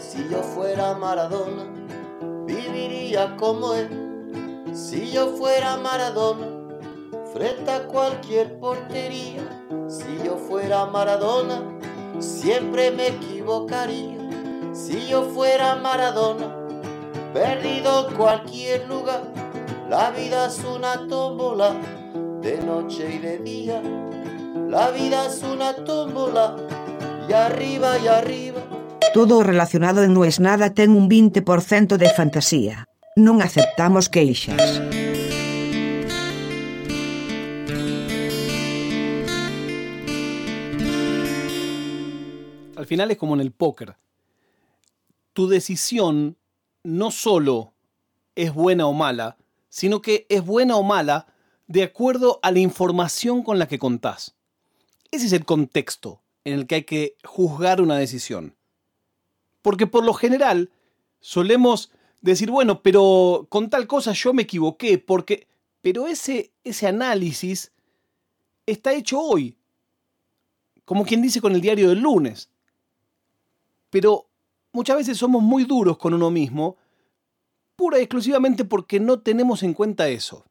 [0.00, 1.64] Si yo fuera Maradona,
[2.46, 4.72] viviría como él.
[4.72, 6.46] Si yo fuera Maradona,
[7.34, 9.42] frente a cualquier portería.
[9.88, 11.62] Si yo fuera Maradona,
[12.18, 14.16] siempre me equivocaría.
[14.72, 16.56] Si yo fuera Maradona,
[17.34, 19.22] perdido cualquier lugar.
[19.90, 21.74] La vida es una tómbola,
[22.40, 23.82] de noche y de día.
[24.66, 26.56] La vida es una tómbola,
[27.28, 28.49] y arriba y arriba.
[29.14, 32.86] Todo relacionado en No es nada ten un 20% de fantasía.
[33.16, 34.78] Non aceptamos queixas.
[42.78, 43.96] Al final es como en el póker.
[45.32, 46.38] Tu decisión
[46.82, 47.74] no solo
[48.36, 49.36] es buena o mala,
[49.68, 51.26] sino que es buena o mala
[51.66, 54.34] de acuerdo a la información con la que contás.
[55.10, 58.56] Ese es el contexto en el que hay que juzgar una decisión.
[59.62, 60.70] Porque por lo general
[61.20, 65.48] solemos decir, bueno, pero con tal cosa yo me equivoqué, porque...
[65.82, 67.72] Pero ese, ese análisis
[68.66, 69.56] está hecho hoy,
[70.84, 72.50] como quien dice con el diario del lunes.
[73.88, 74.26] Pero
[74.72, 76.76] muchas veces somos muy duros con uno mismo,
[77.76, 80.44] pura y exclusivamente porque no tenemos en cuenta eso.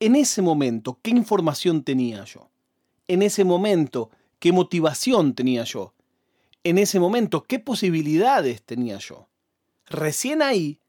[0.00, 2.48] En ese momento, ¿qué información tenía yo?
[3.06, 5.92] En ese momento, ¿qué motivación tenía yo?
[6.68, 9.26] En ese momento, ¿qué posibilidades tenía yo?
[9.86, 10.82] Recién ahí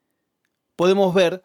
[0.75, 1.41] podemos ver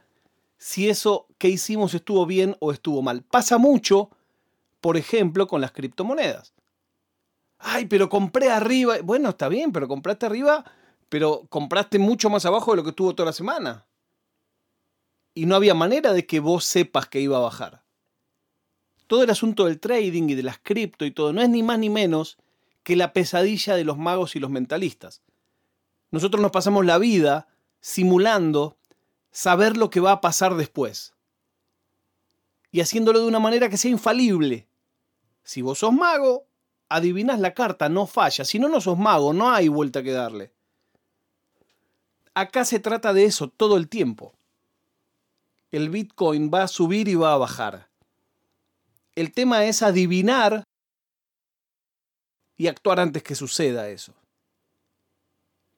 [0.59, 3.23] si eso que hicimos estuvo bien o estuvo mal.
[3.23, 4.11] Pasa mucho,
[4.81, 6.53] por ejemplo, con las criptomonedas.
[7.59, 8.97] Ay, pero compré arriba.
[9.05, 10.65] Bueno, está bien, pero compraste arriba,
[11.09, 13.87] pero compraste mucho más abajo de lo que estuvo toda la semana.
[15.33, 17.85] Y no había manera de que vos sepas que iba a bajar.
[19.07, 21.79] Todo el asunto del trading y de las cripto y todo no es ni más
[21.79, 22.37] ni menos
[22.85, 25.23] que la pesadilla de los magos y los mentalistas.
[26.11, 27.49] Nosotros nos pasamos la vida
[27.81, 28.77] simulando
[29.33, 31.15] saber lo que va a pasar después.
[32.71, 34.69] Y haciéndolo de una manera que sea infalible.
[35.43, 36.47] Si vos sos mago,
[36.89, 38.45] adivinas la carta, no falla.
[38.45, 40.53] Si no, no sos mago, no hay vuelta que darle.
[42.35, 44.35] Acá se trata de eso todo el tiempo.
[45.71, 47.89] El Bitcoin va a subir y va a bajar.
[49.15, 50.65] El tema es adivinar
[52.57, 54.15] y actuar antes que suceda eso.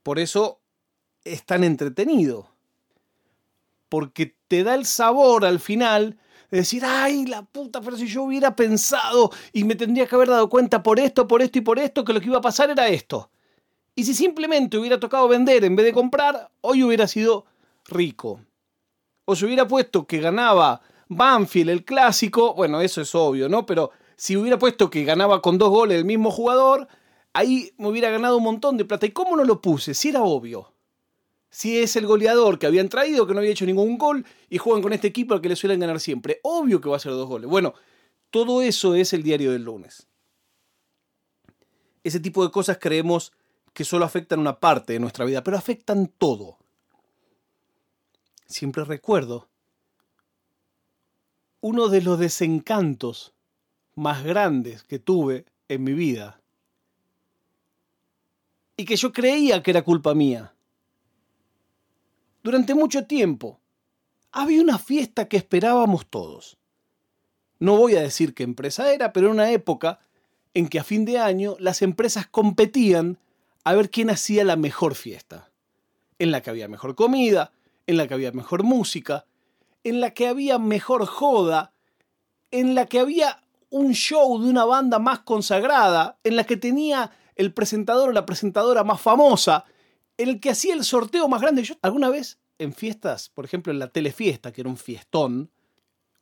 [0.03, 0.61] Por eso
[1.25, 2.49] es tan entretenido
[3.89, 6.19] porque te da el sabor al final
[6.51, 10.29] de decir, ay, la puta, pero si yo hubiera pensado y me tendría que haber
[10.29, 12.71] dado cuenta por esto, por esto y por esto, que lo que iba a pasar
[12.71, 13.31] era esto.
[13.95, 17.47] Y si simplemente hubiera tocado vender en vez de comprar, hoy hubiera sido
[17.87, 18.41] rico.
[19.25, 23.65] O si hubiera puesto que ganaba Banfield, el clásico, bueno, eso es obvio, ¿no?
[23.65, 26.89] Pero si hubiera puesto que ganaba con dos goles el mismo jugador,
[27.33, 29.07] ahí me hubiera ganado un montón de plata.
[29.07, 29.95] ¿Y cómo no lo puse?
[29.95, 30.73] Si era obvio
[31.57, 34.83] si es el goleador que habían traído, que no había hecho ningún gol, y juegan
[34.83, 36.39] con este equipo al que le suelen ganar siempre.
[36.43, 37.49] Obvio que va a ser dos goles.
[37.49, 37.73] Bueno,
[38.31, 40.07] todo eso es el diario del lunes.
[42.05, 43.33] Ese tipo de cosas creemos
[43.73, 46.59] que solo afectan una parte de nuestra vida, pero afectan todo.
[48.47, 49.49] Siempre recuerdo
[51.63, 53.33] uno de los desencantos
[53.97, 56.41] más grandes que tuve en mi vida
[58.77, 60.53] y que yo creía que era culpa mía
[62.43, 63.59] durante mucho tiempo.
[64.31, 66.59] Había una fiesta que esperábamos todos.
[67.59, 69.99] No voy a decir qué empresa era, pero era una época
[70.55, 73.19] en que a fin de año las empresas competían
[73.65, 75.51] a ver quién hacía la mejor fiesta.
[76.19, 77.53] En la que había mejor comida,
[77.87, 79.27] en la que había mejor música,
[79.83, 81.73] en la que había mejor joda,
[82.51, 87.11] en la que había un show de una banda más consagrada, en la que tenía
[87.35, 89.65] el presentador o la presentadora más famosa,
[90.17, 91.63] el que hacía el sorteo más grande.
[91.63, 95.51] Yo alguna vez en fiestas, por ejemplo en la telefiesta, que era un fiestón,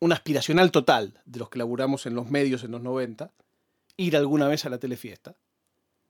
[0.01, 3.33] un aspiracional total de los que laburamos en los medios en los 90,
[3.97, 5.37] ir alguna vez a la telefiesta.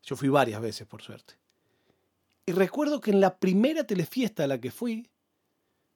[0.03, 1.35] Yo fui varias veces, por suerte.
[2.47, 5.09] Y recuerdo que en la primera telefiesta a la que fui,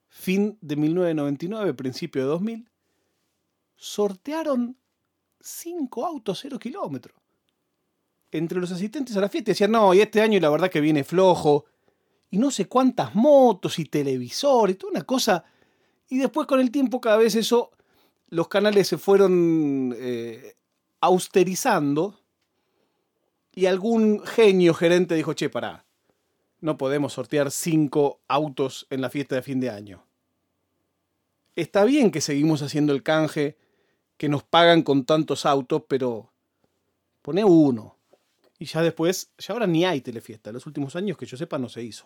[0.07, 2.69] fin de 1999, principio de 2000,
[3.75, 4.77] sortearon
[5.39, 7.15] cinco autos cero kilómetros.
[8.31, 11.03] Entre los asistentes a la fiesta decían, no, y este año la verdad que viene
[11.03, 11.65] flojo,
[12.31, 15.45] y no sé cuántas motos y televisores, toda una cosa.
[16.09, 17.71] Y después con el tiempo cada vez eso,
[18.29, 20.55] los canales se fueron eh,
[21.01, 22.19] austerizando
[23.53, 25.85] y algún genio gerente dijo, che, pará,
[26.61, 30.05] no podemos sortear cinco autos en la fiesta de fin de año.
[31.55, 33.57] Está bien que seguimos haciendo el canje,
[34.19, 36.29] que nos pagan con tantos autos, pero
[37.21, 37.95] pone uno.
[38.59, 40.49] Y ya después, ya ahora ni hay telefiesta.
[40.49, 42.05] En los últimos años que yo sepa no se hizo.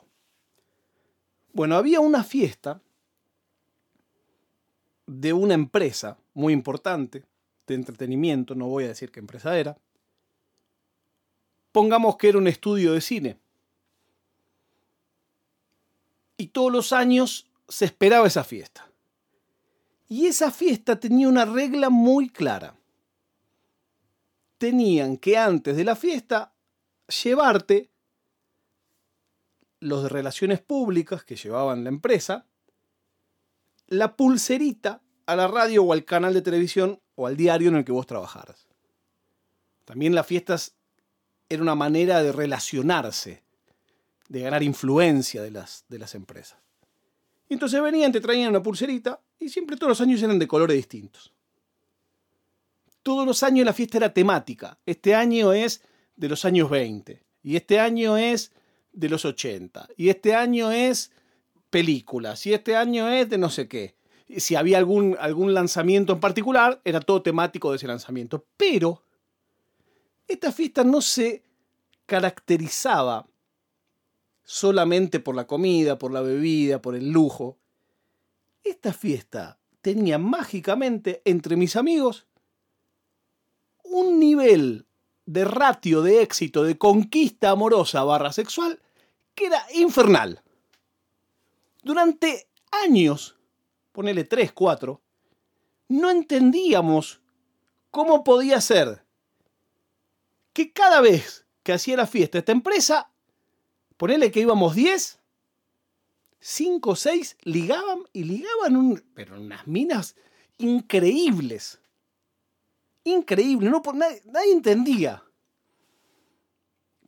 [1.54, 2.80] Bueno, había una fiesta
[5.08, 7.24] de una empresa muy importante
[7.66, 9.76] de entretenimiento, no voy a decir qué empresa era.
[11.72, 13.40] Pongamos que era un estudio de cine.
[16.38, 18.93] Y todos los años se esperaba esa fiesta.
[20.14, 22.76] Y esa fiesta tenía una regla muy clara.
[24.60, 26.54] Tenían que antes de la fiesta
[27.24, 27.90] llevarte
[29.80, 32.46] los de relaciones públicas que llevaban la empresa,
[33.88, 37.84] la pulserita a la radio o al canal de televisión o al diario en el
[37.84, 38.68] que vos trabajaras.
[39.84, 40.76] También las fiestas
[41.50, 43.42] era una manera de relacionarse,
[44.30, 46.60] de ganar influencia de las, de las empresas.
[47.54, 51.32] Entonces venían, te traían una pulserita y siempre todos los años eran de colores distintos.
[53.04, 54.80] Todos los años la fiesta era temática.
[54.86, 55.82] Este año es
[56.16, 58.52] de los años 20 y este año es
[58.92, 61.12] de los 80 y este año es
[61.70, 63.96] películas y este año es de no sé qué.
[64.38, 68.46] Si había algún, algún lanzamiento en particular, era todo temático de ese lanzamiento.
[68.58, 69.04] Pero
[70.28, 71.44] esta fiesta no se
[72.06, 73.28] caracterizaba
[74.44, 77.58] solamente por la comida, por la bebida, por el lujo.
[78.64, 82.28] Esta fiesta tenía mágicamente entre mis amigos
[83.84, 84.86] un nivel
[85.26, 88.82] de ratio de éxito, de conquista amorosa barra sexual,
[89.36, 90.42] que era infernal.
[91.82, 93.38] Durante años,
[93.92, 95.02] ponele 3, 4,
[95.90, 97.22] no entendíamos
[97.92, 99.06] cómo podía ser
[100.54, 103.12] que cada vez que hacía la fiesta esta empresa,
[104.04, 105.18] ponele que íbamos 10,
[106.42, 110.18] 5 o 6 ligaban y ligaban pero unas minas
[110.58, 111.80] increíbles.
[113.06, 115.24] Increíble, no, nadie, nadie entendía.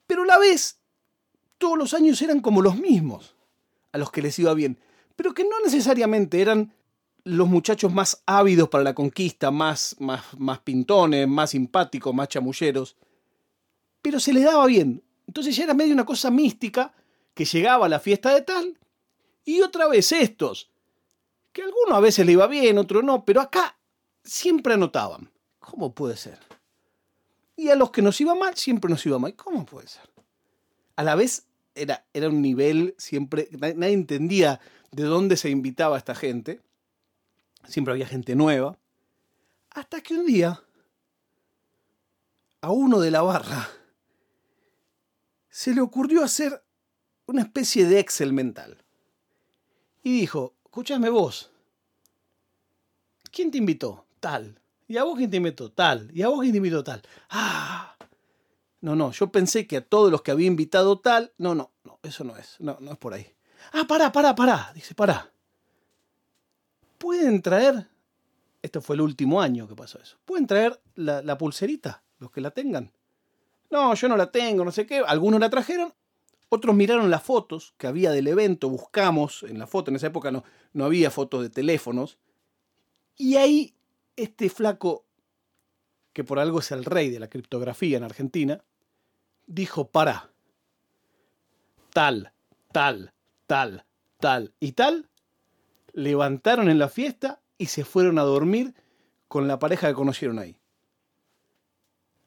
[0.08, 0.80] Pero a la vez,
[1.58, 3.36] todos los años eran como los mismos,
[3.92, 4.80] a los que les iba bien,
[5.18, 6.74] pero que no necesariamente eran
[7.26, 12.96] los muchachos más ávidos para la conquista, más, más, más pintones, más simpáticos, más chamulleros,
[14.02, 15.04] pero se les daba bien.
[15.28, 16.94] Entonces ya era medio una cosa mística
[17.34, 18.78] que llegaba a la fiesta de tal,
[19.44, 20.72] y otra vez estos,
[21.54, 23.78] que a algunos a veces le iba bien, otro no, pero acá
[24.24, 25.32] siempre anotaban.
[25.60, 26.40] ¿Cómo puede ser?
[27.56, 29.36] Y a los que nos iba mal, siempre nos iba mal.
[29.36, 30.10] ¿Cómo puede ser?
[30.96, 31.46] A la vez
[31.76, 34.60] era, era un nivel siempre, nadie entendía
[34.92, 36.62] de dónde se invitaba a esta gente.
[37.68, 38.78] Siempre había gente nueva.
[39.72, 40.62] Hasta que un día,
[42.62, 43.70] a uno de la barra,
[45.56, 46.66] se le ocurrió hacer
[47.28, 48.84] una especie de Excel mental.
[50.04, 51.50] Y dijo, escúchame vos,
[53.32, 54.06] ¿quién te invitó?
[54.20, 54.60] Tal.
[54.86, 55.72] ¿Y a vos quién te invitó?
[55.72, 56.12] Tal.
[56.14, 56.84] ¿Y a vos quién te invitó?
[56.84, 57.02] Tal.
[57.30, 57.96] Ah.
[58.82, 61.32] No, no, yo pensé que a todos los que había invitado tal.
[61.38, 62.58] No, no, no, eso no es.
[62.60, 63.34] No, no es por ahí.
[63.72, 64.74] Ah, pará, pará, pará.
[64.76, 65.32] Dice, pará.
[66.98, 67.88] ¿Pueden traer?
[68.62, 70.18] Esto fue el último año que pasó eso.
[70.26, 72.04] ¿Pueden traer la, la pulserita?
[72.20, 72.92] Los que la tengan.
[73.72, 75.00] No, yo no la tengo, no sé qué.
[75.00, 75.94] Algunos la trajeron.
[76.50, 80.32] Otros miraron las fotos que había del evento, buscamos en la foto, en esa época
[80.32, 82.20] no, no había fotos de teléfonos,
[83.18, 83.74] y ahí
[84.16, 85.06] este flaco,
[86.14, 88.64] que por algo es el rey de la criptografía en Argentina,
[89.48, 90.32] dijo, para,
[91.92, 92.32] tal,
[92.72, 93.12] tal,
[93.48, 93.86] tal,
[94.20, 95.10] tal y tal,
[95.94, 98.76] levantaron en la fiesta y se fueron a dormir
[99.28, 100.58] con la pareja que conocieron ahí.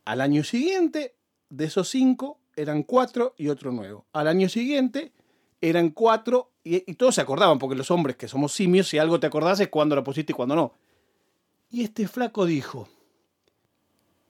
[0.05, 1.18] Al año siguiente,
[1.51, 4.07] de esos cinco, eran cuatro y otro nuevo.
[4.13, 5.13] Al año siguiente,
[5.61, 9.27] eran cuatro y, todos se acordaban, porque los hombres que somos simios, si algo te
[9.27, 10.75] acordás es cuándo la pusiste y cuándo no.
[11.71, 12.89] Y este flaco dijo,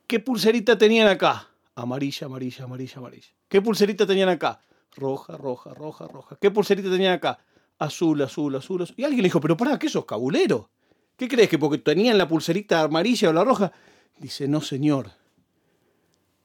[0.06, 1.48] ¿qué pulserita tenían acá?
[1.74, 3.28] Amarilla, amarilla, amarilla, amarilla.
[3.48, 4.60] ¿Qué pulserita tenían acá?
[4.94, 6.36] Roja, roja, roja, roja.
[6.40, 7.38] ¿Qué pulserita tenían acá?
[7.78, 8.94] Azul, azul, azul, azul.
[8.96, 10.70] Y alguien le dijo, pero pará, ¿qué sos cabulero?
[11.16, 11.48] ¿Qué crees?
[11.48, 13.72] ¿Que porque tenían la pulserita amarilla o la roja?
[14.18, 15.10] Dice, no, señor.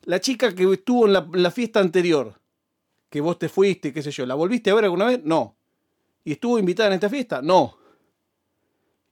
[0.05, 2.39] La chica que estuvo en la, fiesta anterior,
[3.10, 5.22] que vos te fuiste, qué sé yo, ¿la volviste a ver alguna vez?
[5.24, 5.55] No.
[6.24, 7.41] ¿Y estuvo invitada en esta fiesta?
[7.41, 7.77] No.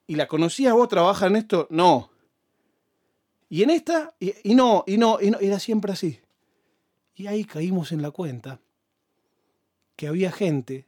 [0.07, 0.89] ¿Y la conocías vos?
[0.89, 1.67] ¿Trabaja en esto?
[1.69, 2.11] No.
[3.47, 6.19] Y en esta, y, y, no, y no, y no, era siempre así.
[7.15, 8.59] Y ahí caímos en la cuenta
[9.95, 10.87] que había gente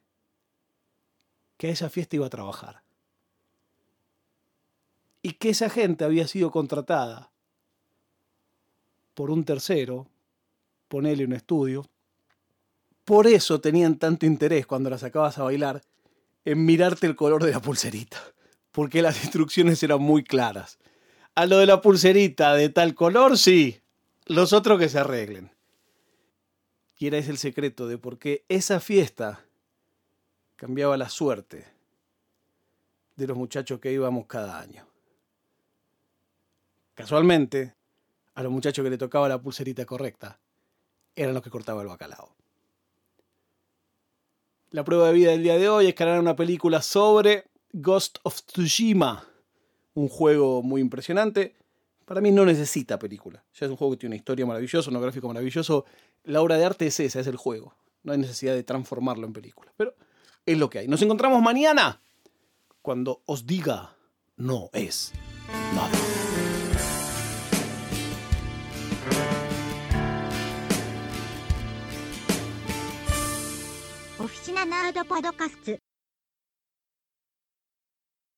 [1.57, 2.83] que a esa fiesta iba a trabajar.
[5.21, 7.32] Y que esa gente había sido contratada
[9.13, 10.07] por un tercero,
[10.87, 11.85] ponele un estudio.
[13.05, 15.81] Por eso tenían tanto interés cuando la sacabas a bailar
[16.45, 18.21] en mirarte el color de la pulserita
[18.73, 20.79] porque las instrucciones eran muy claras.
[21.35, 23.79] A lo de la pulserita de tal color, sí.
[24.25, 25.51] Los otros que se arreglen.
[26.97, 29.45] Y era ese el secreto de por qué esa fiesta
[30.55, 31.65] cambiaba la suerte
[33.15, 34.87] de los muchachos que íbamos cada año.
[36.95, 37.75] Casualmente,
[38.35, 40.39] a los muchachos que le tocaba la pulserita correcta
[41.15, 42.35] eran los que cortaba el bacalao.
[44.71, 48.41] La prueba de vida del día de hoy es harán una película sobre Ghost of
[48.41, 49.27] Tsushima,
[49.93, 51.55] un juego muy impresionante.
[52.05, 53.43] Para mí no necesita película.
[53.53, 55.85] Ya es un juego que tiene una historia maravillosa, un gráfico maravilloso.
[56.23, 57.75] La obra de arte es esa, es el juego.
[58.01, 59.71] No hay necesidad de transformarlo en película.
[59.77, 59.95] Pero
[60.45, 60.87] es lo que hay.
[60.87, 62.01] Nos encontramos mañana
[62.81, 63.95] cuando os diga
[64.35, 65.13] no es
[65.75, 66.02] nada.
[74.65, 75.92] ナードパドカスツ。